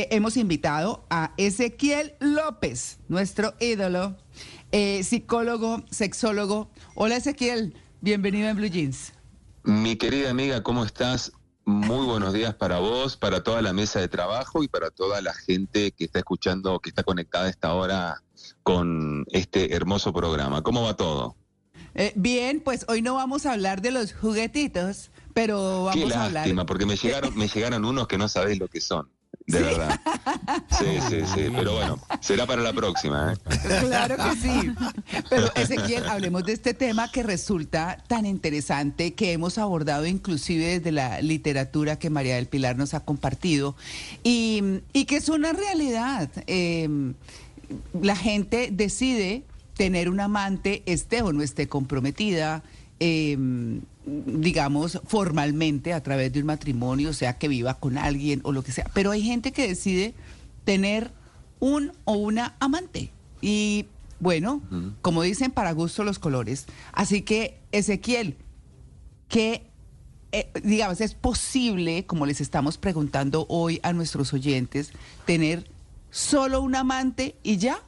[0.00, 4.16] Eh, Hemos invitado a Ezequiel López, nuestro ídolo,
[4.72, 6.70] eh, psicólogo, sexólogo.
[6.94, 9.12] Hola Ezequiel, bienvenido en Blue Jeans.
[9.62, 11.32] Mi querida amiga, ¿cómo estás?
[11.66, 15.34] Muy buenos días para vos, para toda la mesa de trabajo y para toda la
[15.34, 18.22] gente que está escuchando, que está conectada a esta hora
[18.62, 20.62] con este hermoso programa.
[20.62, 21.36] ¿Cómo va todo?
[21.94, 26.24] Eh, bien, pues hoy no vamos a hablar de los juguetitos, pero vamos Qué a
[26.24, 26.32] hablar.
[26.32, 29.10] lástima, porque me llegaron, me llegaron unos que no sabéis lo que son.
[29.50, 30.00] De verdad.
[30.78, 31.48] Sí, sí, sí.
[31.54, 33.32] Pero bueno, será para la próxima.
[33.32, 33.58] ¿eh?
[33.80, 34.72] Claro que sí.
[35.28, 40.92] Pero Ezequiel, hablemos de este tema que resulta tan interesante, que hemos abordado inclusive desde
[40.92, 43.76] la literatura que María del Pilar nos ha compartido,
[44.22, 46.30] y, y que es una realidad.
[46.46, 46.88] Eh,
[48.00, 49.44] la gente decide
[49.76, 52.62] tener un amante, esté o no esté comprometida,
[52.98, 53.36] eh,
[54.06, 58.62] digamos, formalmente a través de un matrimonio, o sea, que viva con alguien o lo
[58.62, 58.90] que sea.
[58.94, 60.14] Pero hay gente que decide
[60.64, 61.10] tener
[61.58, 63.12] un o una amante.
[63.40, 63.86] Y
[64.18, 64.62] bueno,
[65.02, 66.66] como dicen, para gusto los colores.
[66.92, 68.36] Así que, Ezequiel,
[69.28, 69.66] ¿qué,
[70.32, 74.92] eh, digamos, es posible, como les estamos preguntando hoy a nuestros oyentes,
[75.24, 75.70] tener
[76.10, 77.78] solo un amante y ya?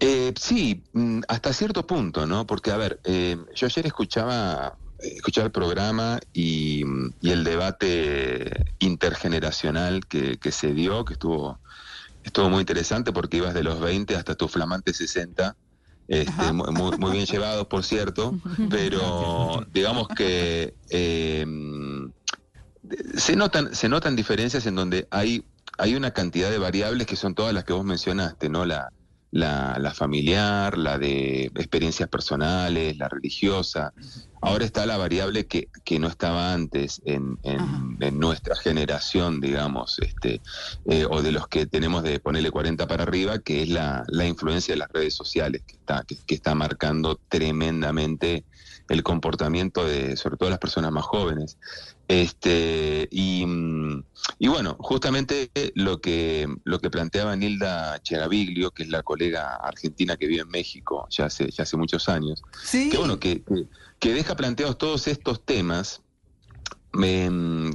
[0.00, 2.46] Eh, sí, mm, hasta cierto punto, ¿no?
[2.46, 8.64] Porque, a ver, eh, yo ayer escuchaba, escuchaba el programa y, mm, y el debate
[8.78, 11.60] intergeneracional que, que se dio, que estuvo,
[12.22, 15.56] estuvo muy interesante porque ibas de los 20 hasta tu flamante 60.
[16.06, 18.38] Este, mu- muy, muy bien llevados, por cierto,
[18.70, 21.44] pero digamos que eh,
[23.16, 25.44] se notan, se notan diferencias en donde hay,
[25.78, 28.64] hay una cantidad de variables que son todas las que vos mencionaste, ¿no?
[28.64, 28.88] La,
[29.30, 33.92] la, la familiar, la de experiencias personales, la religiosa.
[34.40, 39.98] Ahora está la variable que, que no estaba antes en, en- en nuestra generación, digamos,
[39.98, 40.40] este,
[40.88, 44.26] eh, o de los que tenemos de ponerle 40 para arriba, que es la, la
[44.26, 48.44] influencia de las redes sociales, que está, que, que está marcando tremendamente
[48.88, 51.58] el comportamiento de, sobre todo las personas más jóvenes.
[52.08, 54.02] Este, y, mm,
[54.38, 60.16] y bueno, justamente lo que, lo que planteaba Nilda Cheraviglio, que es la colega argentina
[60.16, 62.88] que vive en México ya hace, ya hace muchos años, Sí.
[62.88, 63.42] que bueno, que,
[63.98, 66.00] que, deja planteados todos estos temas,
[66.94, 67.70] em,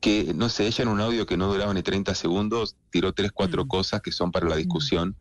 [0.00, 3.30] que no sé, ella en un audio que no duraba ni 30 segundos, tiró tres,
[3.32, 3.68] cuatro Mm.
[3.68, 5.16] cosas que son para la discusión.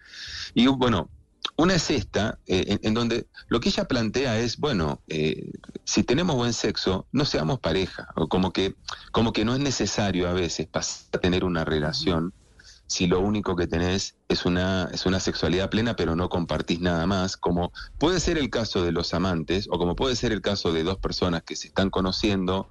[0.54, 1.10] Y bueno,
[1.56, 5.52] una es esta, eh, en, en donde lo que ella plantea es, bueno, eh,
[5.86, 8.76] si tenemos buen sexo, no seamos pareja, o como que,
[9.12, 12.34] como que no es necesario a veces pasar a tener una relación
[12.88, 17.06] si lo único que tenés es una, es una sexualidad plena, pero no compartís nada
[17.06, 20.72] más, como puede ser el caso de los amantes, o como puede ser el caso
[20.72, 22.70] de dos personas que se están conociendo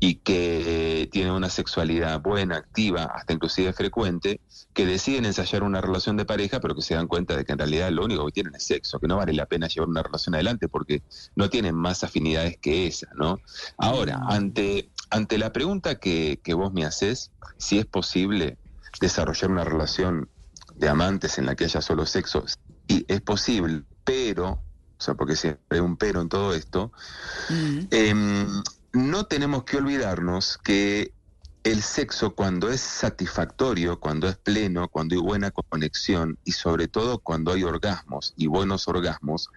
[0.00, 4.40] y que eh, tienen una sexualidad buena, activa, hasta inclusive frecuente,
[4.72, 7.58] que deciden ensayar una relación de pareja, pero que se dan cuenta de que en
[7.58, 10.34] realidad lo único que tienen es sexo, que no vale la pena llevar una relación
[10.34, 11.02] adelante porque
[11.36, 13.40] no tienen más afinidades que esa, ¿no?
[13.78, 18.58] Ahora, ante, ante la pregunta que, que vos me haces, si es posible
[19.00, 20.28] desarrollar una relación
[20.76, 22.44] de amantes en la que haya solo sexo,
[22.86, 26.92] y es posible, pero, o sea, porque siempre hay un pero en todo esto,
[27.50, 27.78] Mm.
[27.90, 28.62] Em,
[28.92, 31.12] no tenemos que olvidarnos que
[31.64, 37.18] el sexo cuando es satisfactorio, cuando es pleno, cuando hay buena conexión y sobre todo
[37.18, 39.48] cuando hay orgasmos y buenos orgasmos,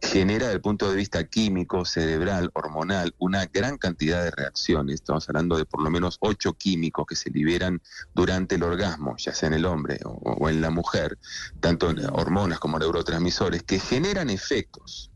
[0.00, 4.94] genera desde el punto de vista químico, cerebral, hormonal, una gran cantidad de reacciones.
[4.94, 7.82] Estamos hablando de por lo menos ocho químicos que se liberan
[8.14, 11.18] durante el orgasmo, ya sea en el hombre o, en la mujer,
[11.58, 15.10] tanto en hormonas como neurotransmisores, que generan efectos.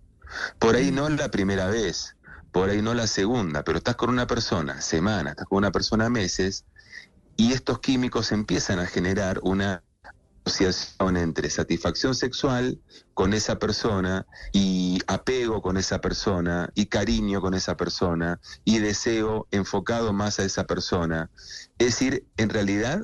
[0.59, 2.17] Por ahí no la primera vez,
[2.53, 6.09] por ahí no la segunda, pero estás con una persona semanas, estás con una persona
[6.11, 6.65] meses,
[7.37, 9.83] y estos químicos empiezan a generar una
[10.45, 12.79] asociación entre satisfacción sexual
[13.15, 19.47] con esa persona y apego con esa persona y cariño con esa persona y deseo
[19.51, 21.31] enfocado más a esa persona.
[21.79, 23.03] Es decir, en realidad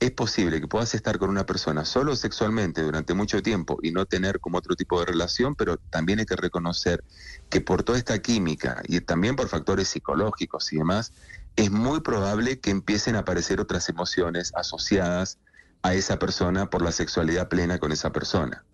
[0.00, 4.06] es posible que puedas estar con una persona solo sexualmente durante mucho tiempo y no
[4.06, 7.04] tener como otro tipo de relación, pero también hay que reconocer
[7.48, 11.12] que por toda esta química y también por factores psicológicos y demás,
[11.56, 15.38] es muy probable que empiecen a aparecer otras emociones asociadas
[15.82, 18.64] a esa persona por la sexualidad plena con esa persona.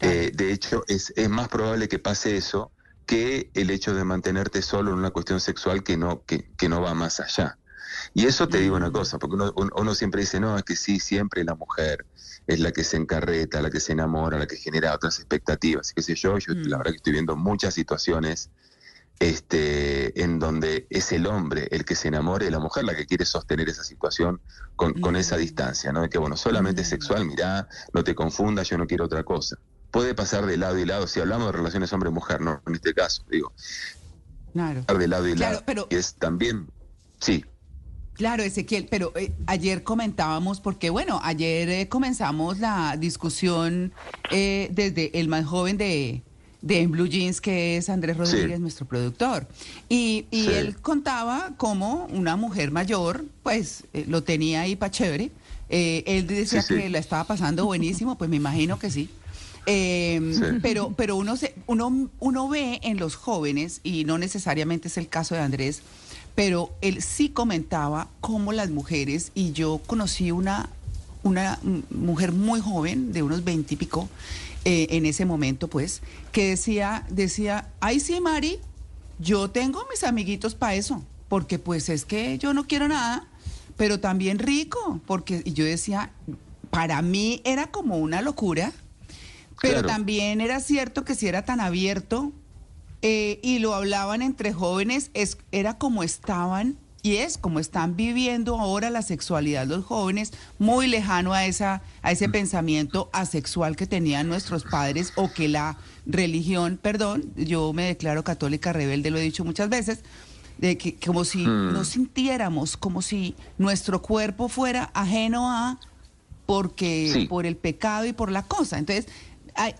[0.00, 2.72] Eh, de hecho, es, es, más probable que pase eso
[3.06, 6.80] que el hecho de mantenerte solo en una cuestión sexual que no, que, que no
[6.80, 7.58] va más allá.
[8.14, 8.92] Y eso te digo una mm.
[8.92, 12.06] cosa, porque uno, uno, siempre dice, no, es que sí, siempre la mujer
[12.46, 16.02] es la que se encarreta, la que se enamora, la que genera otras expectativas, qué
[16.02, 16.78] sé yo, yo la mm.
[16.78, 18.50] verdad que estoy viendo muchas situaciones
[19.22, 23.06] este, en donde es el hombre el que se enamora y la mujer la que
[23.06, 24.40] quiere sostener esa situación
[24.74, 25.38] con, con esa mm.
[25.38, 26.02] distancia, ¿no?
[26.02, 29.56] De que, bueno, solamente sexual, mirá, no te confundas, yo no quiero otra cosa.
[29.92, 33.24] Puede pasar de lado y lado, si hablamos de relaciones hombre-mujer, no en este caso,
[33.30, 33.52] digo.
[34.52, 34.82] Claro.
[34.82, 35.62] De lado y lado.
[35.66, 35.86] Pero...
[35.90, 36.68] Y es también,
[37.20, 37.44] sí.
[38.14, 43.92] Claro, Ezequiel, pero eh, ayer comentábamos, porque bueno, ayer eh, comenzamos la discusión
[44.30, 46.22] eh, desde el más joven de,
[46.60, 49.48] de Blue Jeans, que es Andrés Rodríguez, nuestro productor.
[49.88, 55.30] Y, y él contaba cómo una mujer mayor, pues lo tenía ahí para chévere.
[55.70, 59.08] él decía que la estaba pasando buenísimo, pues me imagino que sí.
[59.64, 65.08] Pero, pero uno, se, uno, uno ve en los jóvenes, y no necesariamente es el
[65.08, 65.82] caso de Andrés,
[66.34, 70.70] pero él sí comentaba cómo las mujeres, y yo conocí una,
[71.22, 71.58] una
[71.90, 74.08] mujer muy joven, de unos veintipico,
[74.64, 78.60] eh, en ese momento, pues, que decía, decía, ay sí, Mari,
[79.18, 83.26] yo tengo mis amiguitos para eso, porque pues es que yo no quiero nada,
[83.76, 86.10] pero también rico, porque y yo decía,
[86.70, 88.72] para mí era como una locura,
[89.60, 92.32] pero también era cierto que si era tan abierto,
[93.02, 98.58] eh, y lo hablaban entre jóvenes, es, era como estaban y es como están viviendo
[98.58, 104.28] ahora la sexualidad los jóvenes, muy lejano a, esa, a ese pensamiento asexual que tenían
[104.28, 109.44] nuestros padres o que la religión, perdón, yo me declaro católica rebelde, lo he dicho
[109.44, 110.04] muchas veces,
[110.58, 111.72] de que como si hmm.
[111.72, 115.80] no sintiéramos, como si nuestro cuerpo fuera ajeno a,
[116.46, 118.78] porque por el pecado y por la cosa.
[118.78, 119.06] Entonces,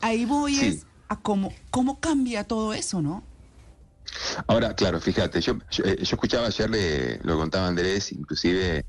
[0.01, 0.87] ahí, voy es
[1.21, 3.23] cómo, cómo cambia todo eso, ¿no?
[4.47, 5.55] Ahora, claro, fíjate, yo,
[5.85, 8.85] eh, yo, escuchaba ayer, le, lo contaba Andrés, inclusive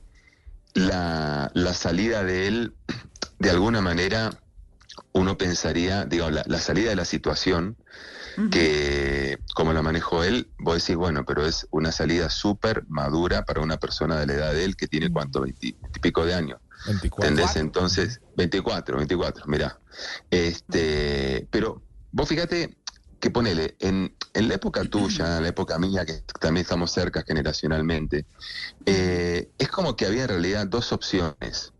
[0.73, 2.73] la, la, salida de él,
[3.39, 4.31] de alguna manera,
[5.13, 7.77] uno pensaría, digo, la, salida de la situación,
[8.49, 13.61] que como la manejó él, vos decís, bueno, pero es una salida súper madura para
[13.61, 16.59] una persona de la edad de él que tiene cuánto, veintipico de años.
[16.87, 17.61] 24.
[17.61, 19.79] Entonces, 24, 24, mira.
[20.31, 22.77] Este, pero Vos fíjate
[23.19, 27.23] que ponele, en, en la época tuya, en la época mía, que también estamos cerca
[27.23, 28.25] generacionalmente,
[28.85, 31.73] eh, es como que había en realidad dos opciones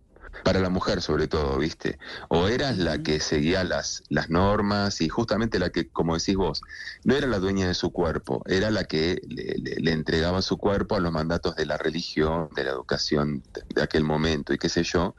[0.43, 1.99] para la mujer sobre todo, ¿viste?
[2.29, 6.61] O eras la que seguía las, las normas y justamente la que, como decís vos,
[7.03, 10.99] no era la dueña de su cuerpo, era la que le, entregaba su cuerpo a
[10.99, 13.43] los mandatos de la religión, de la educación
[13.73, 15.15] de aquel momento y qué sé yo.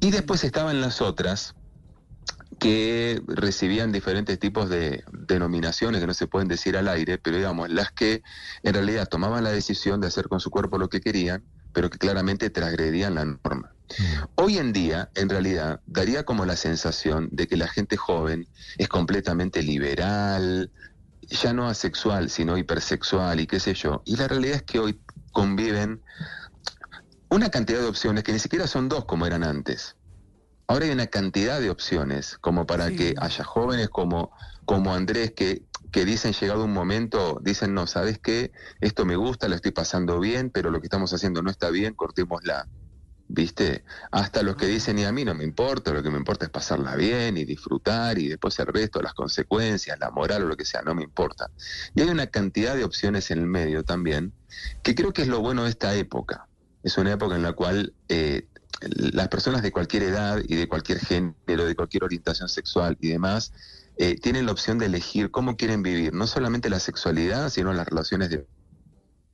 [0.00, 1.54] Y después estaban las otras,
[2.58, 7.70] que recibían diferentes tipos de denominaciones que no se pueden decir al aire, pero digamos,
[7.70, 8.22] las que
[8.62, 11.98] en realidad tomaban la decisión de hacer con su cuerpo lo que querían, pero que
[11.98, 13.72] claramente transgredían la norma.
[13.98, 14.24] Mm.
[14.34, 18.88] Hoy en día, en realidad, daría como la sensación de que la gente joven es
[18.88, 20.70] completamente liberal,
[21.22, 24.02] ya no asexual, sino hipersexual y qué sé yo.
[24.04, 25.00] Y la realidad es que hoy
[25.32, 26.02] conviven
[27.28, 29.96] una cantidad de opciones que ni siquiera son dos como eran antes.
[30.70, 34.32] Ahora hay una cantidad de opciones como para que haya jóvenes como,
[34.66, 38.52] como Andrés que, que dicen llegado un momento, dicen, no, ¿sabes qué?
[38.82, 41.94] Esto me gusta, lo estoy pasando bien, pero lo que estamos haciendo no está bien,
[41.94, 42.68] cortémosla.
[43.28, 43.82] ¿Viste?
[44.10, 44.68] Hasta los que ah.
[44.68, 47.46] dicen, y a mí no me importa, lo que me importa es pasarla bien y
[47.46, 51.02] disfrutar y después el resto, las consecuencias, la moral o lo que sea, no me
[51.02, 51.50] importa.
[51.94, 54.34] Y hay una cantidad de opciones en el medio también,
[54.82, 56.46] que creo que es lo bueno de esta época.
[56.82, 58.46] Es una época en la cual eh,
[58.80, 63.52] las personas de cualquier edad y de cualquier género, de cualquier orientación sexual y demás,
[63.96, 67.88] eh, tienen la opción de elegir cómo quieren vivir, no solamente la sexualidad, sino las
[67.88, 68.46] relaciones de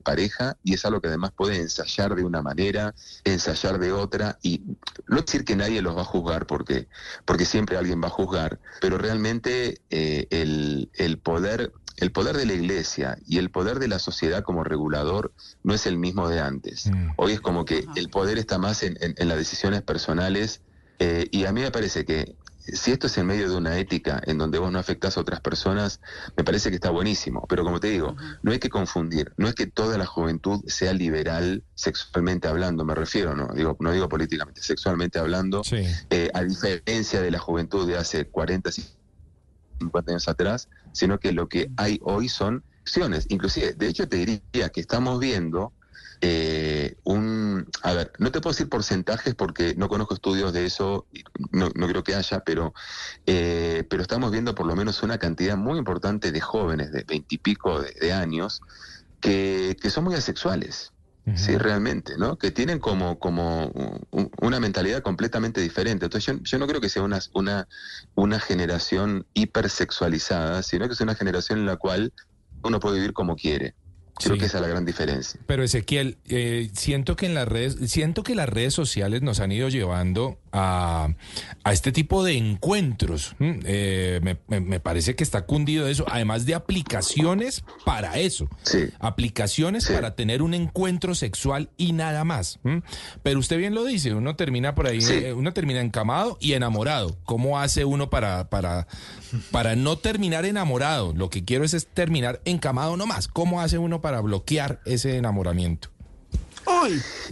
[0.03, 4.61] pareja, y es algo que además puede ensayar de una manera, ensayar de otra, y
[5.07, 6.87] no decir que nadie los va a juzgar, porque,
[7.25, 12.45] porque siempre alguien va a juzgar, pero realmente eh, el, el poder el poder de
[12.45, 15.33] la iglesia y el poder de la sociedad como regulador
[15.63, 16.87] no es el mismo de antes.
[16.87, 17.11] Mm.
[17.17, 20.61] Hoy es como que el poder está más en, las decisiones personales
[20.99, 22.35] eh, y a mí me parece que
[22.67, 25.39] si esto es en medio de una ética en donde vos no afectás a otras
[25.39, 25.99] personas,
[26.35, 27.45] me parece que está buenísimo.
[27.47, 30.93] Pero como te digo, no hay que confundir, no es que toda la juventud sea
[30.93, 35.61] liberal sexualmente hablando, me refiero, no digo, no digo políticamente, sexualmente hablando,
[36.09, 38.71] eh, a diferencia de la juventud de hace 40,
[39.79, 43.25] 50 años atrás, sino que lo que hay hoy son acciones.
[43.29, 45.73] Inclusive, de hecho te diría que estamos viendo
[46.21, 47.67] eh, un...
[47.83, 51.05] A ver, no te puedo decir porcentajes porque no conozco estudios de eso,
[51.51, 52.73] no, no creo que haya, pero,
[53.25, 57.81] eh, pero estamos viendo por lo menos una cantidad muy importante de jóvenes de veintipico
[57.81, 58.61] de, de años
[59.19, 60.93] que, que son muy asexuales.
[61.35, 62.37] Sí, realmente, ¿no?
[62.37, 63.67] Que tienen como, como
[64.11, 66.05] un- una mentalidad completamente diferente.
[66.05, 67.67] Entonces yo, yo no creo que sea una, una,
[68.13, 72.13] una generación hipersexualizada, sino que es una generación en la cual
[72.63, 73.73] uno puede vivir como quiere.
[74.17, 74.39] Creo Sí.
[74.39, 75.39] que esa es la gran diferencia.
[75.45, 79.51] Pero Ezequiel, eh, siento que en las redes, siento que las redes sociales nos han
[79.51, 81.09] ido llevando a,
[81.63, 83.35] a este tipo de encuentros.
[83.39, 83.59] ¿m?
[83.65, 88.47] Eh, me, me- me parece que está cundido eso, además de aplicaciones para eso.
[88.63, 88.85] Sí.
[88.99, 89.93] Aplicaciones Sí.
[89.93, 92.59] para tener un encuentro sexual y nada más.
[92.63, 92.81] ¿m?
[93.21, 95.13] Pero usted bien lo dice, uno termina por ahí, Sí.
[95.13, 97.17] eh, uno termina encamado y enamorado.
[97.25, 98.87] ¿Cómo hace uno para, para,
[99.51, 101.13] para no terminar enamorado?
[101.13, 103.27] Lo que quiero es, es terminar encamado nomás.
[103.27, 105.89] ¿Cómo hace uno para bloquear ese enamoramiento?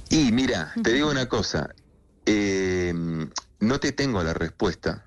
[0.10, 1.70] Y mira, te digo una cosa,
[2.26, 2.94] eh,
[3.60, 5.06] no te tengo la respuesta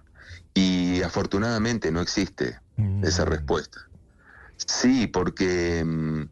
[0.54, 2.60] y afortunadamente no existe
[3.02, 3.78] esa respuesta.
[4.56, 6.22] Sí, porque mm,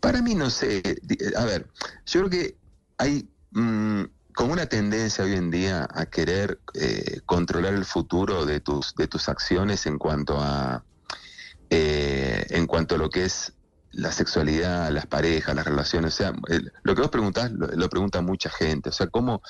[0.00, 0.82] para mí no sé,
[1.36, 1.66] a ver,
[2.06, 2.56] yo creo que
[2.98, 8.60] hay mm, como una tendencia hoy en día a querer eh, controlar el futuro de
[8.60, 10.84] tus, de tus acciones en cuanto a
[11.70, 13.52] eh, en cuanto a lo que es
[13.92, 16.14] la sexualidad, las parejas, las relaciones.
[16.14, 16.32] O sea,
[16.82, 18.90] lo que vos preguntás lo, lo pregunta mucha gente.
[18.90, 19.42] O sea, ¿cómo,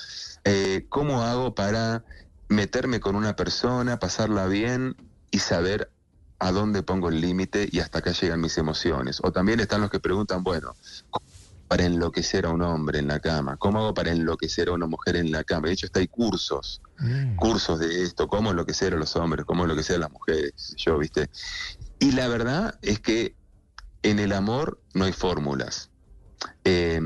[0.43, 2.03] eh, ¿cómo hago para
[2.47, 4.95] meterme con una persona, pasarla bien
[5.31, 5.91] y saber
[6.39, 9.19] a dónde pongo el límite y hasta acá llegan mis emociones?
[9.23, 10.75] O también están los que preguntan, bueno,
[11.09, 11.25] ¿cómo
[11.67, 13.55] para enloquecer a un hombre en la cama?
[13.57, 15.67] ¿Cómo hago para enloquecer a una mujer en la cama?
[15.67, 16.81] De hecho, está hay cursos
[17.37, 21.29] cursos de esto, cómo enloquecer a los hombres, cómo enloquecer a las mujeres, yo, ¿viste?
[21.99, 23.35] Y la verdad es que
[24.03, 25.89] en el amor no hay fórmulas.
[26.63, 26.99] Eh,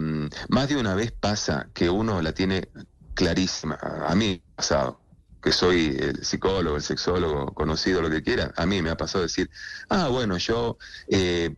[0.50, 2.70] más de una vez pasa que uno la tiene
[3.14, 3.78] clarísima.
[4.08, 5.00] A mí me ha pasado,
[5.42, 9.24] que soy el psicólogo, el sexólogo, conocido, lo que quiera, a mí me ha pasado
[9.24, 9.50] decir,
[9.90, 11.56] ah, bueno, yo eh,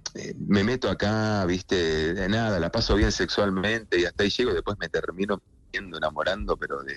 [0.48, 4.56] me meto acá, viste, de nada, la paso bien sexualmente y hasta ahí llego y
[4.56, 5.42] después me termino
[5.75, 6.96] enamorando, pero de,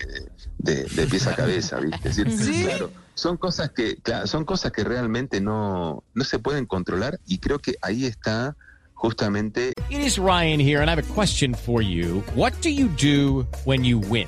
[0.57, 2.09] de, de pies a cabeza, ¿viste?
[2.09, 2.63] Es decir, ¿Sí?
[2.65, 7.39] claro, son cosas que, claro, son cosas que realmente no, no se pueden controlar y
[7.39, 8.55] creo que ahí está
[8.93, 12.23] justamente It is Ryan here, and I have a question for you.
[12.35, 14.27] What do you do when you win?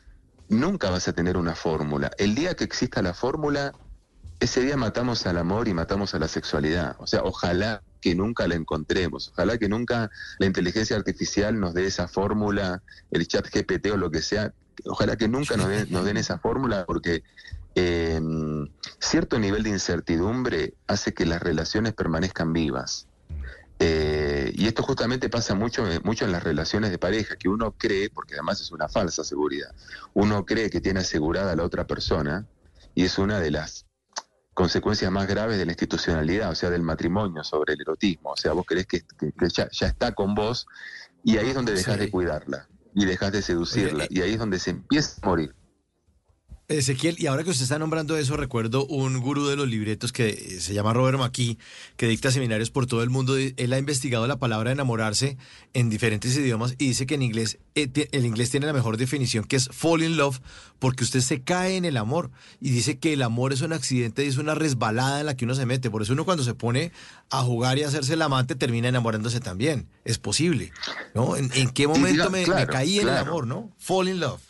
[0.51, 2.11] nunca vas a tener una fórmula.
[2.17, 3.73] El día que exista la fórmula,
[4.39, 6.95] ese día matamos al amor y matamos a la sexualidad.
[6.99, 11.85] O sea, ojalá que nunca la encontremos, ojalá que nunca la inteligencia artificial nos dé
[11.85, 14.53] esa fórmula, el chat GPT o lo que sea,
[14.85, 17.23] ojalá que nunca nos den, esa fórmula porque
[17.75, 18.19] eh,
[18.99, 23.07] cierto nivel de incertidumbre hace que las relaciones permanezcan vivas.
[23.79, 24.20] Eh,
[24.55, 28.33] y esto justamente pasa mucho, mucho en las relaciones de pareja, que uno cree, porque
[28.35, 29.73] además es una falsa seguridad,
[30.13, 32.45] uno cree que tiene asegurada a la otra persona
[32.95, 33.85] y es una de las
[34.53, 38.31] consecuencias más graves de la institucionalidad, o sea, del matrimonio sobre el erotismo.
[38.31, 40.67] O sea, vos crees que, que- que ya, ya está con vos
[41.23, 41.99] y ahí es donde dejas Sí.
[42.01, 45.55] de cuidarla y dejas de seducirla Oye, y ahí es donde se empieza a morir.
[46.77, 50.29] Ezequiel, y ahora que usted está nombrando eso, recuerdo un gurú de los libretos que
[50.29, 51.57] eh, se llama Robert McKee,
[51.97, 53.35] que dicta seminarios por todo el mundo.
[53.37, 55.37] Él ha investigado la palabra enamorarse
[55.73, 59.43] en diferentes idiomas y dice que en inglés eh, el inglés tiene la mejor definición,
[59.45, 60.39] que es fall in love,
[60.79, 62.31] porque usted se cae en el amor.
[62.59, 65.45] Y dice que el amor es un accidente y es una resbalada en la que
[65.45, 65.89] uno se mete.
[65.89, 66.91] Por eso uno cuando se pone
[67.29, 69.87] a jugar y a hacerse el amante termina enamorándose también.
[70.05, 70.71] Es posible,
[71.13, 71.35] ¿no?
[71.35, 73.71] ¿En, en qué momento diga- me, caí en el amor, no?
[73.77, 74.41] Fall in love.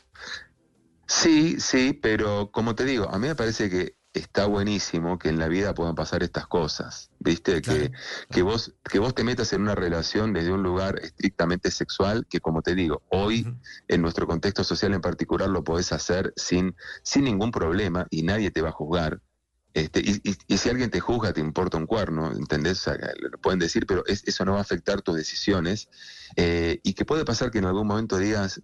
[1.14, 5.40] Sí, sí, pero como te digo, a mí me parece que está buenísimo que en
[5.40, 7.62] la vida puedan pasar estas cosas, ¿viste?
[7.62, 7.92] Claro, que,
[8.30, 12.40] que, vos, que vos te metas en una relación desde un lugar estrictamente sexual, que
[12.40, 13.46] como te digo, hoy
[13.90, 18.50] en nuestro contexto social en particular lo podés hacer sin, sin ningún problema y nadie
[18.52, 19.20] te va a juzgar.
[19.74, 22.80] Este, y, y- y si alguien te juzga, te importa un cuerno, ¿entendés?
[22.80, 25.90] O sea, lo pueden decir, pero es- eso no va a afectar tus decisiones.
[26.38, 28.62] eh, y que puede pasar que en algún momento digas,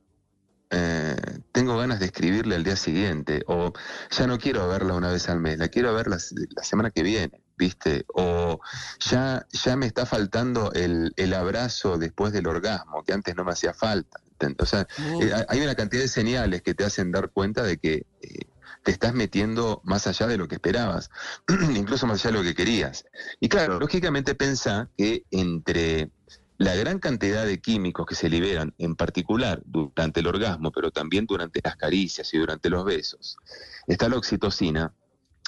[0.70, 1.16] eh,
[1.52, 3.74] tengo ganas de escribirle al día siguiente, o
[4.12, 6.18] ya no quiero verla una vez al mes, la quiero ver la,
[6.56, 7.42] la semana que viene.
[7.58, 8.06] ¿viste?
[8.14, 8.60] O
[9.00, 13.52] ya, ya me está faltando el, el abrazo después del orgasmo, que antes no me
[13.52, 14.20] hacía falta.
[14.60, 14.88] O sea,
[15.20, 18.40] eh, hay una cantidad de señales que te hacen dar cuenta de que eh,
[18.84, 21.10] te estás metiendo más allá de lo que esperabas,
[21.76, 23.06] incluso más allá de lo que querías.
[23.40, 26.12] Y claro, lógicamente pensá que entre
[26.58, 31.26] la gran cantidad de químicos que se liberan, en particular durante el orgasmo, pero también
[31.26, 33.38] durante las caricias y durante los besos,
[33.86, 34.94] está la oxitocina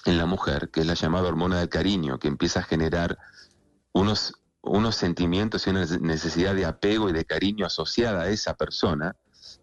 [0.05, 3.17] en la mujer, que es la llamada hormona del cariño, que empieza a generar
[3.91, 9.15] unos, unos sentimientos y una necesidad de apego y de cariño asociada a esa persona.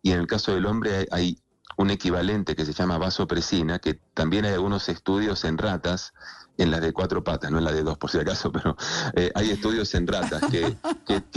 [0.03, 1.39] Y en el caso del hombre hay,
[1.77, 6.15] un equivalente que se llama vasopresina, que también hay algunos estudios en ratas
[6.59, 8.77] en las de cuatro patas, no en la de dos por si acaso, pero
[9.15, 10.77] eh, hay estudios en ratas que,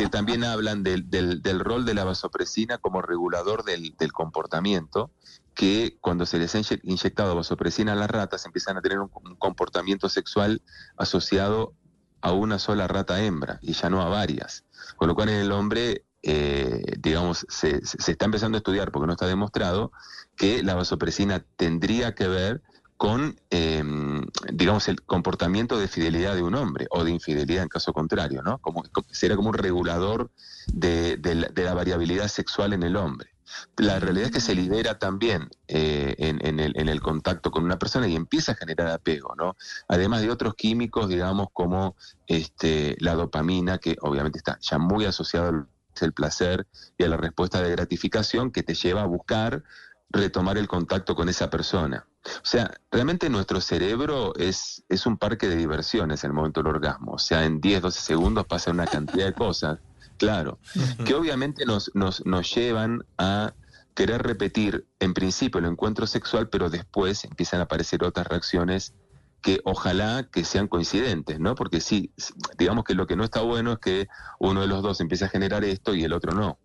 [0.10, 5.12] también hablan del, del, rol de la vasopresina como regulador del, comportamiento,
[5.54, 10.10] que cuando se les ha inyectado vasopresina a las ratas empiezan a tener un, comportamiento
[10.10, 10.62] sexual
[10.98, 11.74] asociado
[12.22, 14.64] a una sola rata hembra y ya no a varias.
[14.96, 19.14] Con lo cual en el hombre, eh, digamos, se está empezando a estudiar, porque no
[19.14, 19.92] está demostrado,
[20.36, 22.62] que la vasopresina tendría que ver
[23.00, 27.94] con, em, digamos, el comportamiento de fidelidad de un hombre o de infidelidad en caso
[27.94, 28.58] contrario, ¿no?
[28.58, 30.32] Como, sería como un regulador
[30.74, 31.18] de,
[31.56, 33.30] la, variabilidad sexual en el hombre.
[33.78, 38.18] La realidad es que se libera también eh, en, el, contacto con una persona y
[38.18, 39.56] empieza a generar apego, ¿no?
[39.88, 41.96] Además de otros químicos, digamos, como
[42.28, 45.68] este, la dopamina, que obviamente está ya muy asociado
[46.02, 49.64] al placer y a la respuesta de gratificación que te lleva a buscar
[50.10, 52.06] retomar el contacto con esa persona.
[52.26, 56.76] O sea, realmente nuestro cerebro es, es un parque de diversiones en el momento del
[56.76, 57.14] orgasmo.
[57.14, 59.80] O sea, en 10, 12 segundos pasa una cantidad de cosas,
[60.18, 60.60] claro,
[61.06, 63.54] que obviamente nos, nos, nos llevan a
[63.94, 68.94] querer repetir en principio el encuentro sexual, pero después empiezan a aparecer otras reacciones
[69.42, 71.56] que ojalá que sean coincidentes, ¿no?
[71.56, 72.12] Porque sí,
[72.58, 74.08] digamos que lo que no está bueno es que
[74.40, 76.60] uno de los dos empiece a generar esto y el otro no.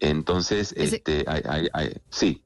[0.00, 1.24] Entonces, este,
[2.10, 2.42] sí.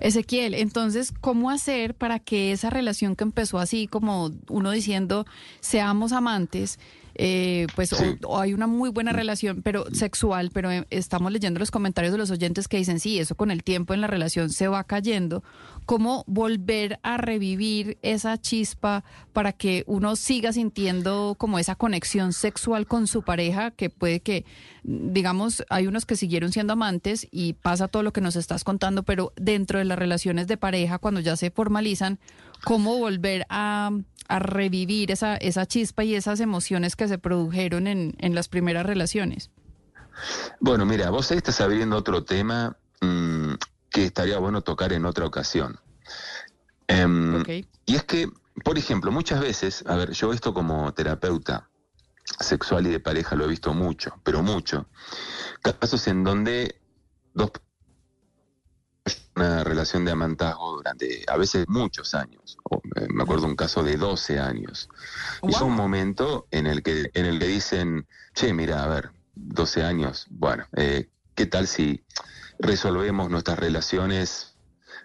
[0.00, 5.26] Ezequiel, entonces, ¿cómo hacer para que esa relación que empezó así, como uno diciendo,
[5.60, 6.78] seamos amantes,
[7.14, 7.92] eh, pues
[8.24, 12.18] o, hay una muy buena relación pero sexual, pero eh, estamos leyendo los comentarios de
[12.18, 15.42] los oyentes que dicen, sí, eso con el tiempo en la relación se va cayendo,
[15.86, 22.86] ¿cómo volver a revivir esa chispa para que uno siga sintiendo como esa conexión sexual
[22.86, 24.44] con su pareja, que puede que,
[24.82, 29.02] digamos, hay unos que siguieron siendo amantes y pasa todo lo que nos estás contando,
[29.02, 32.18] pero dentro de las relaciones de pareja, cuando ya se formalizan,
[32.64, 33.90] ¿cómo volver a
[34.30, 38.86] a revivir esa, esa chispa y esas emociones que se produjeron en, en las primeras
[38.86, 39.50] relaciones?
[40.60, 43.54] Bueno, mira, vos ahí estás abriendo otro tema mm,
[43.90, 45.80] que estaría bueno tocar en otra ocasión.
[46.86, 47.42] Em,
[47.86, 48.30] y es que,
[48.64, 51.68] por ejemplo, muchas veces, a ver, yo esto como terapeuta
[52.38, 54.86] sexual y de pareja lo he visto mucho, pero mucho,
[55.60, 56.80] casos en donde
[57.34, 57.50] dos
[59.36, 62.58] una relación de amantazgo durante a veces muchos años.
[62.96, 64.88] Eh, me acuerdo un caso de 12 años.
[65.42, 69.10] Y es un momento en el que en el que dicen, che, mira, a ver,
[69.34, 72.04] 12 años, bueno, eh, ¿qué tal si
[72.58, 74.50] resolvemos nuestras relaciones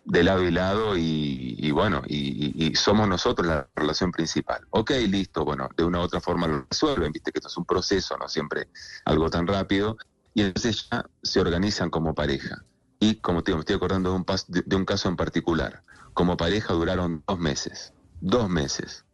[0.05, 4.61] de lado y lado y, bueno, y, somos nosotros la relación principal.
[4.69, 7.65] Ok, listo, bueno, de una u otra forma lo resuelven, viste que esto es un
[7.65, 8.67] proceso, no siempre
[9.05, 9.97] algo tan rápido,
[10.33, 12.63] y entonces ya se organizan como pareja.
[12.99, 15.83] Y como te digo, me estoy acordando de un, de, un caso en particular.
[16.13, 17.93] Como pareja duraron dos meses.
[18.21, 19.05] Dos meses.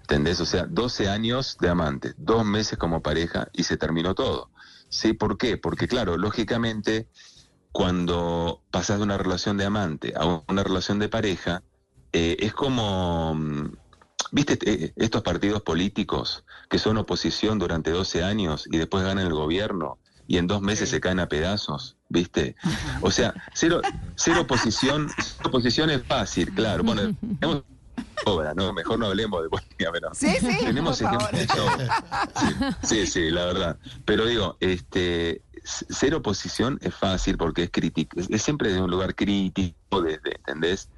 [0.00, 0.40] ¿Entendés?
[0.40, 4.50] O sea, 12 años de amantes, dos meses como pareja y se terminó todo.
[4.88, 5.12] ¿Sí?
[5.12, 5.56] ¿Por qué?
[5.56, 7.08] Porque claro, lógicamente,
[7.72, 11.62] cuando pasas de una relación de amante a una relación de pareja,
[12.12, 13.72] eh, es como, mm,
[14.30, 19.34] ¿viste eh, estos partidos políticos que son oposición durante 12 años y después ganan el
[19.34, 21.96] gobierno y en dos meses se caen a pedazos?
[22.08, 22.56] ¿viste?
[23.00, 23.80] O sea, cero,
[24.14, 25.08] cero oposición,
[25.44, 26.84] oposición es fácil, claro.
[26.84, 27.64] Bueno, tenemos
[28.24, 28.72] obra, ¿no?
[28.72, 31.46] Mejor no hablemos de Bolivia, pero sí, sí, tenemos ejemplos de
[32.82, 33.78] Sí, sí, la verdad.
[34.04, 39.14] Pero digo, este cero oposición es fácil porque es crítico, es, siempre de un lugar
[39.14, 40.88] crítico, desde, ¿entendés?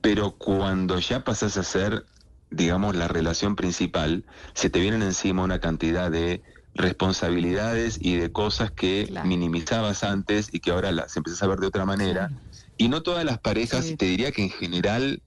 [0.00, 2.06] Pero cuando ya pasas a ser,
[2.50, 4.24] digamos, la relación principal,
[4.54, 6.42] se te vienen encima una cantidad de
[6.76, 11.66] responsabilidades y de cosas que minimizabas antes y que ahora las empiezas a ver de
[11.66, 12.30] otra manera.
[12.76, 15.22] Y no todas las parejas, te diría que en general,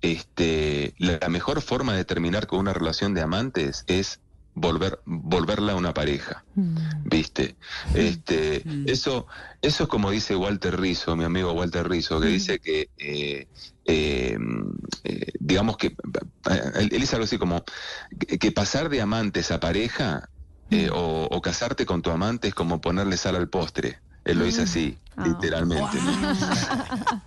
[0.00, 4.20] este, la mejor forma de terminar con una relación de amantes es
[4.54, 6.44] volver, volverla una pareja,
[7.04, 7.56] ¿viste?
[7.94, 9.26] Este, eso,
[9.60, 13.48] eso es como dice Walter Rizzo, mi amigo Walter Rizzo, que dice que, eh,
[13.84, 14.38] eh,
[15.04, 15.96] eh, digamos que,
[16.76, 17.64] él, dice algo así como,
[18.18, 20.30] que, pasar de amantes a pareja
[20.92, 23.98] o, o casarte con tu amante es como ponerle sal al postre.
[24.24, 25.26] Él lo dice así, ah.
[25.26, 25.98] literalmente.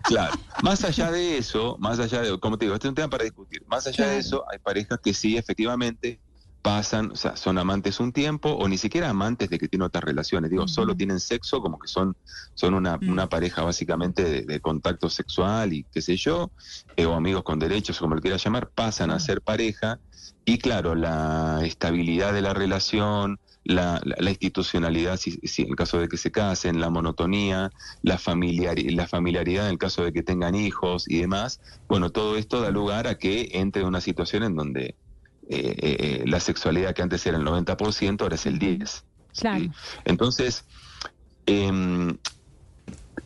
[0.04, 0.34] Claro.
[0.64, 3.26] Más allá de eso, más allá de, como te digo, este es un tema para
[3.26, 3.64] discutir.
[3.68, 6.20] Más allá de eso, hay parejas que sí, efectivamente,
[6.68, 10.04] pasan, o sea, son amantes un tiempo, o ni siquiera amantes de que tienen otras
[10.04, 10.52] relaciones.
[10.52, 12.18] Digo, solo tienen sexo, como que son,
[12.56, 13.10] son una, mm.
[13.10, 16.52] una pareja básicamente de, contacto sexual y qué sé yo,
[16.98, 20.02] eh, o amigos con derechos, como lo quieras llamar, pasan a ser pareja.
[20.44, 26.10] Y claro, la estabilidad de la relación, la, la, institucionalidad, si, en el caso de
[26.10, 30.54] que se casen, la monotonía, la, familiar, la familiaridad en el caso de que tengan
[30.54, 34.58] hijos y demás, bueno, todo esto da lugar a que entre en una situación en
[34.58, 34.96] donde
[35.50, 39.72] eh, eh, eh, la sexualidad que antes era el 90%, ahora es el 10%.
[40.06, 40.66] Entonces,
[41.46, 42.18] em,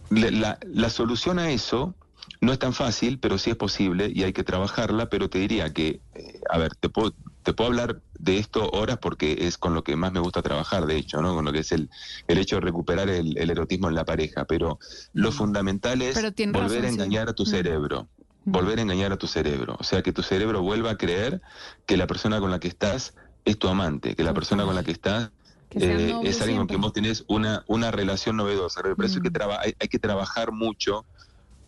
[0.09, 1.95] la, la solución a eso
[2.41, 5.73] no es tan fácil, pero sí es posible y hay que trabajarla, pero te diría
[5.73, 6.01] que,
[6.49, 9.95] a ver, te puedo, te puedo hablar de esto horas porque es con lo que
[9.95, 11.33] más me gusta trabajar, de hecho, ¿no?
[11.33, 11.89] Con lo que es el,
[12.27, 14.45] el hecho de recuperar el, erotismo en la pareja.
[14.45, 14.79] Pero
[15.13, 18.07] lo fundamental es volver a engañar a tu cerebro.
[18.45, 18.51] Mm.
[18.51, 19.75] Volver a engañar a tu cerebro.
[19.79, 21.41] O sea, que tu cerebro vuelva a creer
[21.85, 23.13] que la persona con la que estás
[23.45, 25.31] es tu amante, que la persona con la que estás
[25.71, 28.81] eh, es alguien con quien vos tenés una, una relación novedosa.
[28.81, 31.05] Por eso que hay, hay que trabajar mucho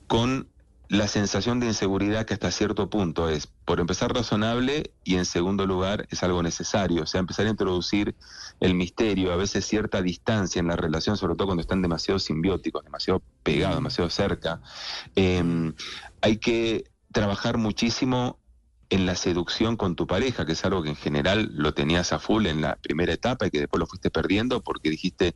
[0.07, 0.47] con
[0.93, 5.65] la sensación de inseguridad que hasta cierto punto es, por empezar, razonable y en segundo
[5.65, 8.13] lugar es algo necesario, o sea, empezar a introducir
[8.59, 12.83] el misterio, a veces cierta distancia en la relación, sobre todo cuando están demasiado simbióticos,
[12.83, 14.61] demasiado pegados, demasiado cerca.
[15.15, 15.73] Em,
[16.21, 18.37] hay que trabajar muchísimo
[18.91, 22.19] en la seducción con tu pareja, que es algo que en general lo tenías a
[22.19, 25.33] full en la primera etapa y que después lo fuiste perdiendo porque dijiste,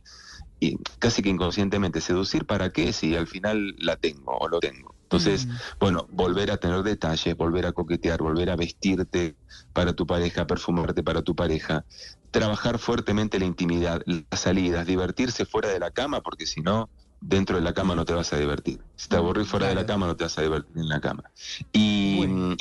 [0.60, 4.97] y casi que inconscientemente, seducir para qué si al final la tengo o lo tengo.
[5.08, 5.50] Entonces, mm.
[5.80, 9.36] bueno, volver a tener detalles, volver a coquetear, volver a vestirte
[9.72, 11.86] para tu pareja, perfumarte para tu pareja,
[12.30, 17.56] trabajar fuertemente la intimidad, las salidas, divertirse fuera de la cama, porque si no, dentro
[17.56, 18.80] de la cama no te vas a divertir.
[18.96, 21.24] Si te aburrís fuera de la cama, no te vas a divertir en la cama.
[21.72, 22.56] Y mm,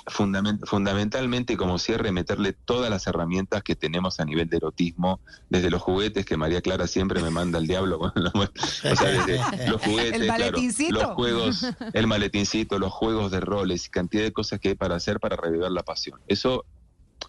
[0.61, 5.81] fundamentalmente, como cierre, meterle todas las herramientas que tenemos a nivel de erotismo, desde los
[5.81, 9.37] juguetes que María Clara siempre me manda al diablo, o sea, desde
[9.69, 14.69] los juguetes, los juegos, el maletincito, los juegos de roles y cantidad de cosas que
[14.69, 16.19] hay para hacer para revivir la pasión.
[16.27, 16.65] Eso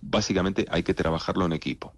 [0.01, 1.93] básicamente hay que trabajarlo en equipo.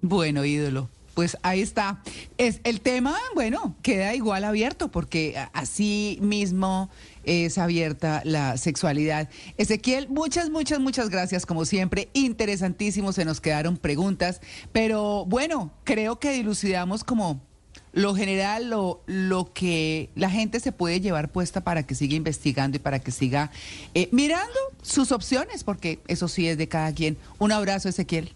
[0.00, 2.00] Bueno, ídolo pues ahí está.
[2.38, 6.90] Es el tema, bueno, queda igual abierto porque así mismo
[7.24, 9.28] es abierta la sexualidad.
[9.56, 12.08] Ezequiel, muchas, muchas, muchas gracias como siempre.
[12.12, 14.40] Interesantísimo, se nos quedaron preguntas,
[14.72, 17.40] pero bueno, creo que dilucidamos como
[17.92, 22.76] lo general, lo, lo que la gente se puede llevar puesta para que siga investigando
[22.76, 23.52] y para que siga
[23.94, 27.16] eh, mirando sus opciones, porque eso sí es de cada quien.
[27.38, 28.34] Un abrazo, Ezequiel.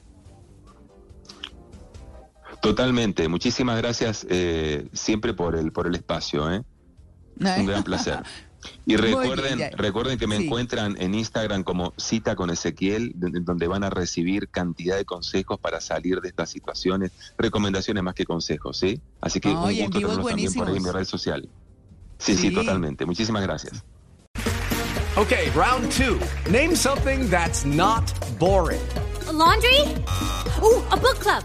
[2.61, 3.29] Totalmente.
[3.29, 6.51] Muchísimas gracias eh, siempre por el, por el espacio.
[6.53, 6.63] ¿eh?
[7.41, 8.23] Un gran placer.
[8.87, 13.91] Y recuerden, recuerden que me encuentran en Instagram como Cita con Ezequiel, donde van a
[13.91, 19.01] recibir cantidad de consejos para salir de estas situaciones, recomendaciones más que consejos, ¿sí?
[19.21, 21.49] Así que un gusto tenerlos también por ahí en mi red social.
[22.19, 23.07] Sí, sí, sí, totalmente.
[23.07, 23.85] Muchísimas gracias.
[25.17, 26.19] Okay, round two.
[26.51, 28.81] Name something that's not boring.
[29.33, 29.83] laundry?
[30.63, 31.45] Uh, a book club.